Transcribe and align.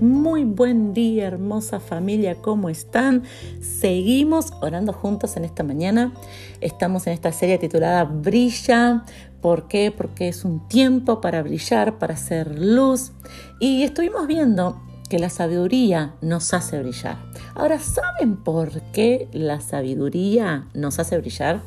Muy 0.00 0.44
buen 0.44 0.92
día, 0.92 1.26
hermosa 1.26 1.80
familia, 1.80 2.34
¿cómo 2.42 2.68
están? 2.68 3.22
Seguimos 3.62 4.52
orando 4.60 4.92
juntos 4.92 5.38
en 5.38 5.46
esta 5.46 5.62
mañana. 5.62 6.12
Estamos 6.60 7.06
en 7.06 7.14
esta 7.14 7.32
serie 7.32 7.56
titulada 7.56 8.04
Brilla. 8.04 9.06
¿Por 9.40 9.68
qué? 9.68 9.90
Porque 9.96 10.28
es 10.28 10.44
un 10.44 10.68
tiempo 10.68 11.22
para 11.22 11.42
brillar, 11.42 11.98
para 11.98 12.12
hacer 12.12 12.58
luz. 12.58 13.12
Y 13.58 13.84
estuvimos 13.84 14.26
viendo 14.26 14.78
que 15.08 15.18
la 15.18 15.30
sabiduría 15.30 16.14
nos 16.20 16.52
hace 16.52 16.78
brillar. 16.78 17.16
Ahora, 17.54 17.78
¿saben 17.78 18.36
por 18.36 18.82
qué 18.92 19.30
la 19.32 19.62
sabiduría 19.62 20.68
nos 20.74 20.98
hace 20.98 21.16
brillar? 21.16 21.62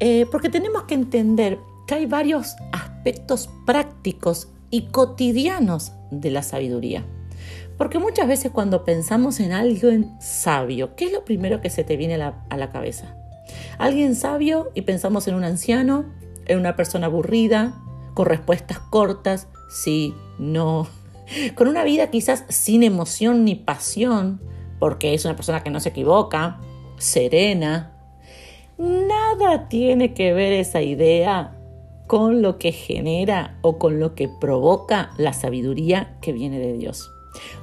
Eh, 0.00 0.26
porque 0.30 0.50
tenemos 0.50 0.82
que 0.82 0.94
entender 0.96 1.58
que 1.86 1.94
hay 1.94 2.04
varios 2.04 2.56
aspectos 2.72 3.48
prácticos 3.64 4.48
y 4.70 4.88
cotidianos 4.88 5.92
de 6.10 6.30
la 6.30 6.42
sabiduría. 6.42 7.06
Porque 7.82 7.98
muchas 7.98 8.28
veces 8.28 8.52
cuando 8.52 8.84
pensamos 8.84 9.40
en 9.40 9.50
alguien 9.50 10.14
sabio, 10.20 10.94
¿qué 10.94 11.06
es 11.06 11.12
lo 11.12 11.24
primero 11.24 11.60
que 11.60 11.68
se 11.68 11.82
te 11.82 11.96
viene 11.96 12.14
a 12.14 12.56
la, 12.56 12.70
cabeza? 12.70 13.16
Alguien 13.76 14.14
sabio 14.14 14.70
y 14.72 14.82
pensamos 14.82 15.26
en 15.26 15.34
un 15.34 15.42
anciano, 15.42 16.04
en 16.46 16.60
una 16.60 16.76
persona 16.76 17.06
aburrida, 17.06 17.74
con 18.14 18.26
respuestas 18.26 18.78
cortas, 18.78 19.48
sí, 19.68 20.14
no, 20.38 20.86
con 21.56 21.66
una 21.66 21.82
vida 21.82 22.08
quizás 22.08 22.44
sin 22.48 22.84
emoción 22.84 23.44
ni 23.44 23.56
pasión, 23.56 24.40
porque 24.78 25.12
es 25.12 25.24
una 25.24 25.34
persona 25.34 25.64
que 25.64 25.70
no 25.70 25.80
se 25.80 25.88
equivoca, 25.88 26.60
serena. 26.98 27.96
Nada 28.78 29.66
tiene 29.68 30.14
que 30.14 30.32
ver 30.32 30.52
esa 30.52 30.82
idea 30.82 31.58
con 32.06 32.42
lo 32.42 32.58
que 32.58 32.70
genera 32.70 33.58
o 33.60 33.80
con 33.80 33.98
lo 33.98 34.14
que 34.14 34.28
provoca 34.28 35.10
la 35.16 35.32
sabiduría 35.32 36.16
que 36.20 36.30
viene 36.30 36.60
de 36.60 36.74
Dios. 36.74 37.10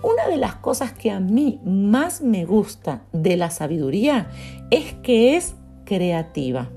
Una 0.02 0.28
de 0.28 0.38
las 0.38 0.56
cosas 0.56 0.94
que 0.94 1.12
a 1.12 1.20
mí 1.20 1.60
más 1.64 2.22
me 2.22 2.46
gusta 2.46 3.04
de 3.12 3.38
la 3.38 3.50
sabiduría 3.50 4.30
es 4.72 4.94
que 5.04 5.36
es 5.36 5.56
creativa. 5.86 6.70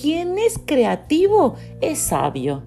Quien 0.00 0.38
es 0.38 0.58
creativo 0.64 1.56
es 1.80 1.98
sabio. 1.98 2.62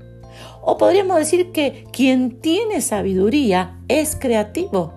O 0.62 0.78
podríamos 0.78 1.18
decir 1.18 1.52
que 1.52 1.86
quien 1.92 2.40
tiene 2.40 2.82
sabiduría 2.82 3.80
es 3.88 4.16
creativo, 4.16 4.94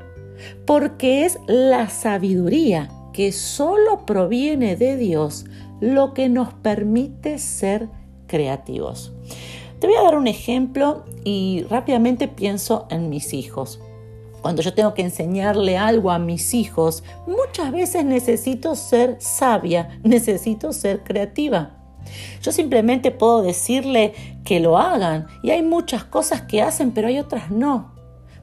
porque 0.66 1.24
es 1.24 1.38
la 1.46 1.88
sabiduría 1.88 2.91
que 3.12 3.32
solo 3.32 4.04
proviene 4.06 4.76
de 4.76 4.96
Dios 4.96 5.46
lo 5.80 6.12
que 6.14 6.28
nos 6.28 6.52
permite 6.54 7.38
ser 7.38 7.88
creativos. 8.26 9.12
Te 9.78 9.86
voy 9.86 9.96
a 9.96 10.02
dar 10.02 10.16
un 10.16 10.26
ejemplo 10.26 11.04
y 11.24 11.64
rápidamente 11.70 12.28
pienso 12.28 12.86
en 12.91 13.08
mis 13.08 13.32
hijos. 13.32 13.80
Cuando 14.42 14.62
yo 14.62 14.72
tengo 14.72 14.94
que 14.94 15.02
enseñarle 15.02 15.77
algo 15.77 16.10
a 16.10 16.19
mis 16.19 16.55
hijos, 16.55 17.05
muchas 17.27 17.72
veces 17.72 18.05
necesito 18.05 18.74
ser 18.74 19.16
sabia, 19.20 20.00
necesito 20.02 20.72
ser 20.72 21.02
creativa. 21.05 21.77
Yo 22.42 22.52
simplemente 22.52 23.10
puedo 23.10 23.42
decirle 23.42 24.14
que 24.44 24.60
lo 24.60 24.78
hagan 24.78 25.27
y 25.42 25.50
hay 25.50 25.62
muchas 25.62 26.05
cosas 26.05 26.42
que 26.42 26.62
hacen, 26.62 26.92
pero 26.92 27.08
hay 27.08 27.19
otras 27.19 27.50
no. 27.50 27.94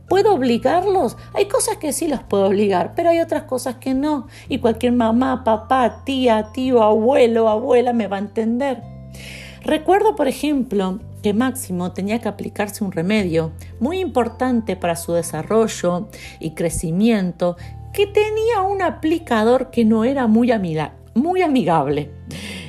¿Puedo 0.08 0.34
obligarlos? 0.34 1.17
Hay 1.34 1.48
cosas 1.48 1.78
que 1.78 1.92
sí 1.92 2.08
los 2.08 2.23
puedo 2.23 2.45
obligar, 2.48 2.94
pero 2.95 3.09
hay 3.09 3.20
otras 3.20 3.44
cosas 3.44 3.76
que 3.76 3.94
no. 3.94 4.28
Y 4.48 4.59
cualquier 4.59 4.94
mamá, 4.94 5.44
papá, 5.44 6.04
tía, 6.06 6.50
tío, 6.54 6.82
abuelo, 6.82 7.49
abuela 7.49 7.92
me 7.92 8.08
va 8.08 8.16
a 8.17 8.22
entender. 8.22 8.82
Recuerdo, 9.64 10.16
por 10.16 10.30
ejemplo, 10.30 10.99
que 11.22 11.33
Máximo 11.33 11.92
tenía 11.92 12.20
que 12.20 12.30
aplicarse 12.30 12.83
un 12.83 12.92
remedio 12.92 13.52
muy 13.80 14.00
importante 14.00 14.76
para 14.76 14.95
su 14.95 15.14
desarrollo 15.14 16.08
y 16.39 16.52
crecimiento, 16.52 17.58
que 17.94 18.08
tenía 18.08 18.61
un 18.61 18.82
aplicador 18.82 19.72
que 19.72 19.86
no 19.86 20.04
era 20.04 20.28
muy, 20.28 20.52
muy 21.16 21.42
amigable. 21.42 22.11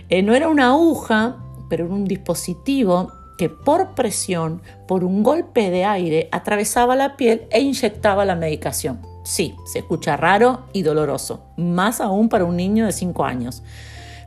Eh, 0.09 0.23
no 0.23 0.35
era 0.35 0.49
una 0.49 0.71
aguja, 0.71 1.37
pero 1.69 1.85
era 1.85 1.95
un 1.95 2.05
dispositivo 2.05 3.13
que 3.37 3.49
por 3.49 3.95
presión, 3.95 4.63
por 4.87 5.05
un 5.05 5.23
golpe 5.23 5.71
de 5.71 5.85
aire, 5.85 6.29
atravesaba 6.33 6.97
la 6.97 7.17
piel 7.17 7.47
e 7.51 7.61
inyectaba 7.61 8.25
la 8.25 8.35
medicación. 8.35 9.01
Sí, 9.23 9.55
se 9.67 9.81
escucha 9.81 10.17
raro 10.17 10.65
y 10.73 10.83
doloroso, 10.83 11.45
más 11.57 12.01
aún 12.01 12.29
para 12.29 12.47
un 12.47 12.57
niño 12.57 12.87
de 12.87 12.93
5 12.93 13.25
años. 13.25 13.63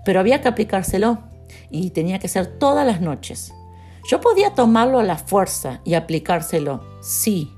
Pero 0.06 0.20
había 0.20 0.42
que 0.42 0.48
aplicárselo 0.48 1.20
y 1.70 1.90
tenía 1.90 2.20
que 2.20 2.28
ser 2.28 2.46
todas 2.46 2.86
las 2.86 3.02
noches. 3.02 3.54
Yo 4.08 4.20
podía 4.20 4.54
tomarlo 4.54 5.00
a 5.00 5.04
la 5.04 5.18
fuerza 5.18 5.82
y 5.84 5.94
aplicárselo, 5.94 6.84
sí, 7.02 7.54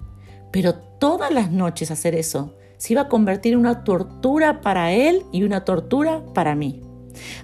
pero 0.52 0.76
todas 0.76 1.32
las 1.32 1.52
noches 1.52 1.92
hacer 1.92 2.16
eso 2.16 2.54
se 2.78 2.94
iba 2.94 3.04
a 3.04 3.08
convertir 3.08 3.54
en 3.54 3.60
una 3.60 3.84
tortura 3.84 4.62
para 4.62 4.92
él 4.92 5.24
y 5.32 5.44
una 5.44 5.64
tortura 5.64 6.22
para 6.34 6.54
mí. 6.54 6.82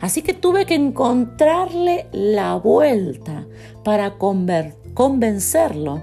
Así 0.02 0.22
que 0.22 0.34
tuve 0.34 0.66
que 0.66 0.76
encontrarle 0.76 2.08
la 2.12 2.56
vuelta 2.56 3.48
para 3.84 4.18
convencerlo 4.18 6.02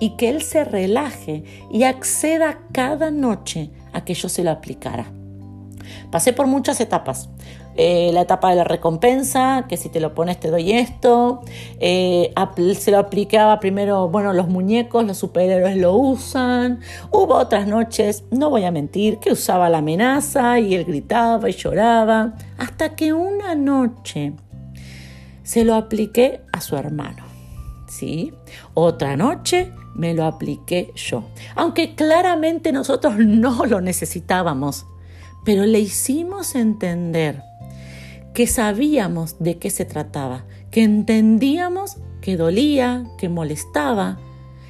y 0.00 0.16
que 0.16 0.30
él 0.30 0.42
se 0.42 0.64
relaje 0.64 1.44
y 1.70 1.82
acceda 1.82 2.60
cada 2.72 3.10
noche 3.10 3.70
a 3.92 4.04
que 4.04 4.14
yo 4.14 4.28
se 4.28 4.44
lo 4.44 4.50
aplicara. 4.50 5.12
Pasé 6.10 6.32
por 6.32 6.46
muchas 6.46 6.80
etapas. 6.80 7.28
Eh, 7.80 8.10
la 8.12 8.22
etapa 8.22 8.50
de 8.50 8.56
la 8.56 8.64
recompensa, 8.64 9.66
que 9.68 9.76
si 9.76 9.88
te 9.88 10.00
lo 10.00 10.12
pones 10.12 10.40
te 10.40 10.50
doy 10.50 10.72
esto. 10.72 11.42
Eh, 11.78 12.34
se 12.76 12.90
lo 12.90 12.98
aplicaba 12.98 13.60
primero, 13.60 14.08
bueno, 14.08 14.32
los 14.32 14.48
muñecos, 14.48 15.04
los 15.04 15.16
superhéroes 15.16 15.76
lo 15.76 15.94
usan. 15.94 16.80
Hubo 17.12 17.36
otras 17.36 17.68
noches, 17.68 18.24
no 18.32 18.50
voy 18.50 18.64
a 18.64 18.72
mentir, 18.72 19.18
que 19.20 19.30
usaba 19.30 19.68
la 19.68 19.78
amenaza 19.78 20.58
y 20.58 20.74
él 20.74 20.86
gritaba 20.86 21.48
y 21.48 21.52
lloraba. 21.52 22.34
Hasta 22.58 22.96
que 22.96 23.12
una 23.12 23.54
noche 23.54 24.32
se 25.44 25.64
lo 25.64 25.76
apliqué 25.76 26.40
a 26.52 26.60
su 26.60 26.74
hermano. 26.74 27.22
¿Sí? 27.86 28.32
Otra 28.74 29.16
noche 29.16 29.72
me 29.94 30.14
lo 30.14 30.24
apliqué 30.24 30.90
yo. 30.96 31.22
Aunque 31.54 31.94
claramente 31.94 32.72
nosotros 32.72 33.16
no 33.18 33.66
lo 33.66 33.80
necesitábamos 33.80 34.84
pero 35.44 35.64
le 35.64 35.78
hicimos 35.80 36.54
entender 36.54 37.42
que 38.38 38.46
sabíamos 38.46 39.34
de 39.40 39.58
qué 39.58 39.68
se 39.68 39.84
trataba, 39.84 40.44
que 40.70 40.84
entendíamos 40.84 41.96
que 42.20 42.36
dolía, 42.36 43.04
que 43.18 43.28
molestaba 43.28 44.16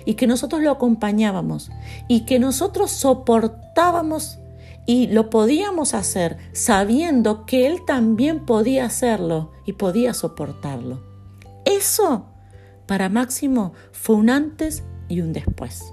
y 0.06 0.14
que 0.14 0.26
nosotros 0.26 0.62
lo 0.62 0.70
acompañábamos 0.70 1.70
y 2.08 2.24
que 2.24 2.38
nosotros 2.38 2.90
soportábamos 2.90 4.38
y 4.86 5.08
lo 5.08 5.28
podíamos 5.28 5.92
hacer 5.92 6.38
sabiendo 6.52 7.44
que 7.44 7.66
él 7.66 7.84
también 7.84 8.46
podía 8.46 8.86
hacerlo 8.86 9.52
y 9.66 9.74
podía 9.74 10.14
soportarlo. 10.14 11.02
Eso 11.66 12.24
para 12.86 13.10
Máximo 13.10 13.74
fue 13.92 14.16
un 14.16 14.30
antes 14.30 14.82
y 15.10 15.20
un 15.20 15.34
después. 15.34 15.92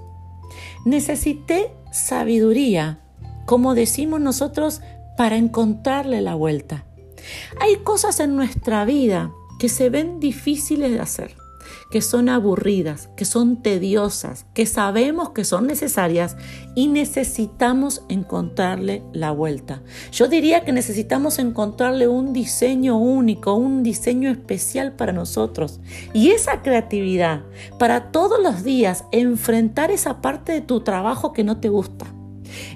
Necesité 0.86 1.74
sabiduría 1.92 3.02
como 3.44 3.74
decimos 3.74 4.20
nosotros, 4.20 4.80
para 5.18 5.36
encontrarle 5.36 6.22
la 6.22 6.34
vuelta. 6.34 6.85
Hay 7.60 7.76
cosas 7.76 8.20
en 8.20 8.36
nuestra 8.36 8.84
vida 8.84 9.32
que 9.58 9.68
se 9.68 9.90
ven 9.90 10.20
difíciles 10.20 10.90
de 10.90 11.00
hacer, 11.00 11.36
que 11.90 12.02
son 12.02 12.28
aburridas, 12.28 13.08
que 13.16 13.24
son 13.24 13.62
tediosas, 13.62 14.46
que 14.54 14.66
sabemos 14.66 15.30
que 15.30 15.44
son 15.44 15.66
necesarias 15.66 16.36
y 16.74 16.88
necesitamos 16.88 18.02
encontrarle 18.08 19.02
la 19.12 19.30
vuelta. 19.30 19.82
Yo 20.12 20.28
diría 20.28 20.64
que 20.64 20.72
necesitamos 20.72 21.38
encontrarle 21.38 22.08
un 22.08 22.32
diseño 22.32 22.98
único, 22.98 23.54
un 23.54 23.82
diseño 23.82 24.30
especial 24.30 24.92
para 24.92 25.12
nosotros. 25.12 25.80
Y 26.12 26.30
esa 26.30 26.62
creatividad 26.62 27.44
para 27.78 28.10
todos 28.12 28.42
los 28.42 28.62
días 28.62 29.04
enfrentar 29.12 29.90
esa 29.90 30.20
parte 30.20 30.52
de 30.52 30.60
tu 30.60 30.80
trabajo 30.80 31.32
que 31.32 31.44
no 31.44 31.58
te 31.60 31.68
gusta 31.68 32.06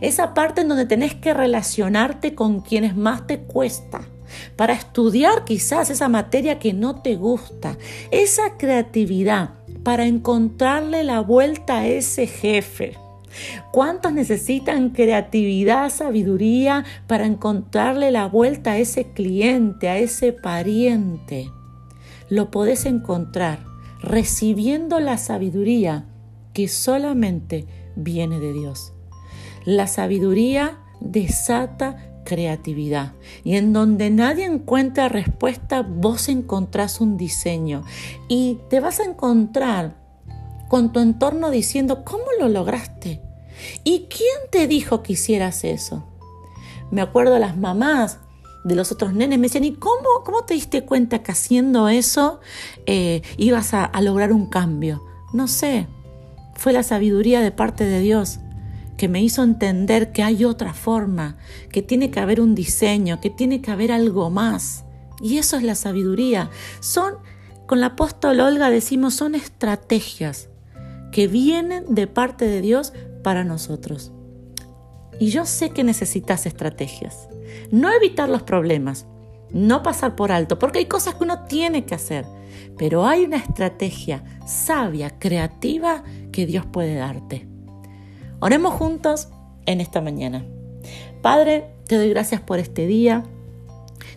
esa 0.01 0.35
parte 0.35 0.63
en 0.63 0.69
donde 0.69 0.87
tenés 0.87 1.15
que 1.15 1.35
relacionarte 1.35 2.35
con 2.35 2.61
quienes 2.61 2.97
más 2.97 3.27
te 3.27 3.41
cuesta, 3.41 4.03
para 4.57 4.75
estudiar 4.75 5.45
quizás 5.45 5.91
esa 5.91 6.09
materia 6.09 6.59
que 6.59 6.73
no 6.73 7.03
te 7.03 7.17
gusta, 7.17 7.77
esa 8.11 8.57
creatividad 8.57 9.51
para 9.83 10.07
encontrarle 10.07 11.05
la 11.05 11.21
vuelta 11.21 11.79
a 11.79 11.87
ese 11.87 12.27
jefe. 12.27 12.97
¿Cuántos 13.71 14.13
necesitan 14.13 14.91
creatividad, 14.91 15.91
sabiduría 15.91 16.85
para 17.07 17.27
encontrarle 17.27 18.11
la 18.11 18.27
vuelta 18.27 18.73
a 18.73 18.79
ese 18.79 19.13
cliente, 19.13 19.89
a 19.89 19.99
ese 19.99 20.33
pariente? 20.33 21.51
Lo 22.29 22.51
podés 22.51 22.87
encontrar 22.87 23.65
recibiendo 24.03 24.99
la 25.01 25.19
sabiduría 25.19 26.07
que 26.53 26.69
solamente 26.69 27.67
viene 27.97 28.41
de 28.41 28.53
Dios. 28.53 28.93
La 29.65 29.87
sabiduría 29.87 30.79
desata 31.01 32.10
creatividad 32.31 33.15
y 33.43 33.57
en 33.57 33.73
donde 33.73 34.09
nadie 34.09 34.45
encuentra 34.45 35.09
respuesta, 35.09 35.83
vos 35.83 36.29
encontrás 36.29 37.01
un 37.01 37.17
diseño 37.17 37.83
y 38.29 38.61
te 38.71 38.79
vas 38.79 39.01
a 39.01 39.05
encontrar 39.05 39.97
con 40.69 40.93
tu 40.93 41.01
entorno 41.01 41.51
diciendo, 41.51 42.05
¿cómo 42.05 42.23
lo 42.39 42.49
lograste? 42.49 43.21
¿Y 43.83 44.07
quién 44.09 44.49
te 44.53 44.69
dijo 44.69 45.03
que 45.03 45.15
hicieras 45.15 45.65
eso? 45.65 46.07
Me 46.93 47.01
acuerdo 47.01 47.37
las 47.41 47.57
mamás 47.57 48.21
de 48.63 48.77
los 48.77 48.93
otros 48.93 49.13
nenes 49.13 49.41
me 49.41 49.49
decían, 49.49 49.65
¿y 49.65 49.73
cómo, 49.73 50.23
cómo 50.25 50.45
te 50.45 50.55
diste 50.55 50.85
cuenta 50.85 51.25
que 51.25 51.33
haciendo 51.33 51.89
eso 51.89 52.39
eh, 52.87 53.23
ibas 53.39 53.75
a, 53.75 53.85
a 53.85 54.01
lograr 54.03 54.33
un 54.33 54.47
cambio? 54.47 55.03
No 55.33 55.49
sé, 55.49 55.89
fue 56.55 56.73
la 56.73 56.85
sabiduría 56.85 57.41
de 57.41 57.51
parte 57.51 57.85
de 57.87 57.99
Dios 57.99 58.39
que 59.01 59.09
me 59.09 59.23
hizo 59.23 59.43
entender 59.43 60.13
que 60.13 60.23
hay 60.23 60.45
otra 60.45 60.75
forma, 60.75 61.39
que 61.73 61.81
tiene 61.81 62.11
que 62.11 62.21
haber 62.21 62.39
un 62.39 62.55
diseño, 62.55 63.19
que 63.19 63.31
tiene 63.31 63.63
que 63.63 63.71
haber 63.71 63.93
algo 63.93 64.29
más. 64.29 64.85
Y 65.23 65.39
eso 65.39 65.57
es 65.57 65.63
la 65.63 65.75
sabiduría. 65.75 66.51
Son, 66.81 67.15
con 67.67 67.81
la 67.81 67.87
apóstol 67.87 68.41
Olga 68.41 68.69
decimos, 68.69 69.15
son 69.15 69.35
estrategias 69.35 70.51
que 71.13 71.29
vienen 71.29 71.87
de 71.95 72.09
parte 72.09 72.45
de 72.45 72.61
Dios 72.61 72.93
para 73.25 73.43
nosotros. 73.43 74.13
Y 75.19 75.31
yo 75.31 75.47
sé 75.47 75.71
que 75.71 75.83
necesitas 75.83 76.45
estrategias. 76.45 77.31
No 77.71 77.91
evitar 77.91 78.29
los 78.29 78.43
problemas, 78.43 79.07
no 79.51 79.83
pasar 79.83 80.15
por 80.15 80.31
alto, 80.31 80.59
porque 80.59 80.81
hay 80.81 80.87
cosas 80.89 81.15
que 81.15 81.25
uno 81.25 81.45
tiene 81.45 81.87
que 81.87 81.95
hacer, 81.95 82.27
pero 82.77 83.07
hay 83.07 83.25
una 83.25 83.39
estrategia 83.39 84.25
sabia, 84.47 85.19
creativa 85.19 86.05
que 86.33 86.45
Dios 86.45 86.67
puede 86.67 86.97
darte. 86.97 87.50
Oremos 88.41 88.73
juntos 88.73 89.29
en 89.67 89.81
esta 89.81 90.01
mañana. 90.01 90.45
Padre, 91.21 91.67
te 91.87 91.97
doy 91.97 92.09
gracias 92.09 92.41
por 92.41 92.59
este 92.59 92.87
día, 92.87 93.25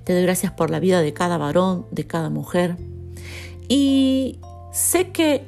te 0.06 0.14
doy 0.14 0.24
gracias 0.24 0.54
por 0.54 0.70
la 0.70 0.80
vida 0.80 1.02
de 1.02 1.14
cada 1.14 1.38
varón, 1.38 1.86
de 1.92 2.08
cada 2.08 2.30
mujer, 2.30 2.78
y 3.68 4.40
sé 4.72 5.10
que 5.12 5.44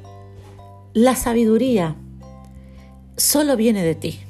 la 0.92 1.16
sabiduría 1.16 1.96
solo 3.16 3.56
viene 3.56 3.82
de 3.82 3.94
ti 3.94 4.20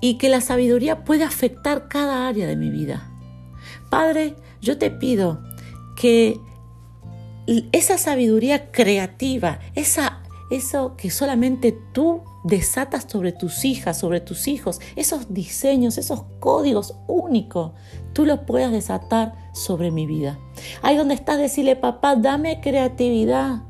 y 0.00 0.16
que 0.16 0.30
la 0.30 0.40
sabiduría 0.40 1.04
puede 1.04 1.24
afectar 1.24 1.88
cada 1.88 2.26
área 2.26 2.46
de 2.46 2.56
mi 2.56 2.70
vida. 2.70 3.10
Padre, 3.90 4.34
yo 4.62 4.78
te 4.78 4.90
pido 4.90 5.42
que 5.94 6.40
esa 7.72 7.98
sabiduría 7.98 8.70
creativa, 8.70 9.60
esa, 9.74 10.22
eso 10.50 10.96
que 10.96 11.10
solamente 11.10 11.76
tú 11.92 12.22
desatas 12.44 13.06
sobre 13.08 13.32
tus 13.32 13.64
hijas, 13.64 13.98
sobre 13.98 14.20
tus 14.20 14.48
hijos, 14.48 14.80
esos 14.96 15.32
diseños, 15.32 15.98
esos 15.98 16.24
códigos 16.38 16.96
únicos, 17.06 17.72
tú 18.12 18.24
los 18.24 18.40
puedas 18.40 18.72
desatar 18.72 19.34
sobre 19.52 19.90
mi 19.90 20.06
vida. 20.06 20.38
Ahí 20.82 20.96
donde 20.96 21.14
estás, 21.14 21.38
decirle, 21.38 21.76
papá, 21.76 22.16
dame 22.16 22.60
creatividad 22.60 23.62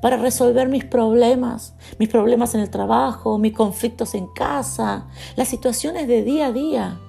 para 0.00 0.16
resolver 0.16 0.68
mis 0.68 0.84
problemas, 0.84 1.74
mis 1.98 2.08
problemas 2.08 2.54
en 2.54 2.60
el 2.60 2.70
trabajo, 2.70 3.38
mis 3.38 3.52
conflictos 3.52 4.14
en 4.14 4.26
casa, 4.28 5.08
las 5.36 5.48
situaciones 5.48 6.06
de 6.08 6.22
día 6.22 6.46
a 6.46 6.52
día. 6.52 7.00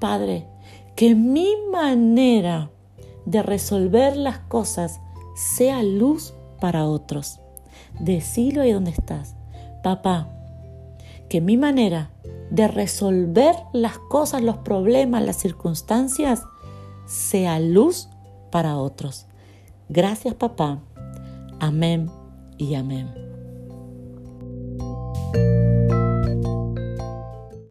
Padre, 0.00 0.48
que 0.96 1.14
mi 1.14 1.54
manera 1.70 2.70
de 3.24 3.42
resolver 3.42 4.16
las 4.16 4.38
cosas 4.38 5.00
sea 5.34 5.82
luz 5.82 6.34
para 6.60 6.86
otros. 6.86 7.40
Decilo 7.98 8.62
ahí 8.62 8.72
donde 8.72 8.90
estás. 8.90 9.36
Papá, 9.82 10.33
que 11.34 11.40
mi 11.40 11.56
manera 11.56 12.12
de 12.52 12.68
resolver 12.68 13.56
las 13.72 13.98
cosas, 13.98 14.40
los 14.40 14.58
problemas, 14.58 15.24
las 15.24 15.34
circunstancias, 15.34 16.44
sea 17.06 17.58
luz 17.58 18.08
para 18.52 18.76
otros. 18.78 19.26
Gracias 19.88 20.36
papá. 20.36 20.78
Amén 21.58 22.08
y 22.56 22.76
amén. 22.76 23.12